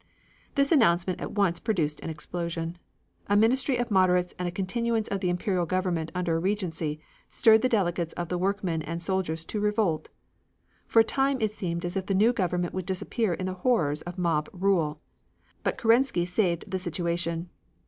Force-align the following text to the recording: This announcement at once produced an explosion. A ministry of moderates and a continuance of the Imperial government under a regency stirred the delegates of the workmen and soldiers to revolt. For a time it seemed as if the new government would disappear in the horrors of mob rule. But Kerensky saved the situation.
This 0.55 0.71
announcement 0.71 1.21
at 1.21 1.33
once 1.33 1.59
produced 1.59 1.99
an 1.99 2.09
explosion. 2.09 2.79
A 3.27 3.37
ministry 3.37 3.77
of 3.77 3.91
moderates 3.91 4.33
and 4.39 4.47
a 4.47 4.51
continuance 4.51 5.07
of 5.09 5.19
the 5.19 5.29
Imperial 5.29 5.67
government 5.67 6.11
under 6.15 6.35
a 6.35 6.39
regency 6.39 6.99
stirred 7.29 7.61
the 7.61 7.69
delegates 7.69 8.11
of 8.13 8.27
the 8.27 8.37
workmen 8.39 8.81
and 8.81 8.99
soldiers 8.99 9.45
to 9.45 9.59
revolt. 9.59 10.09
For 10.87 11.01
a 11.01 11.03
time 11.03 11.39
it 11.39 11.51
seemed 11.51 11.85
as 11.85 11.95
if 11.95 12.07
the 12.07 12.15
new 12.15 12.33
government 12.33 12.73
would 12.73 12.87
disappear 12.87 13.35
in 13.35 13.45
the 13.45 13.53
horrors 13.61 14.01
of 14.01 14.17
mob 14.17 14.49
rule. 14.53 14.99
But 15.63 15.77
Kerensky 15.77 16.25
saved 16.25 16.71
the 16.71 16.79
situation. 16.79 17.49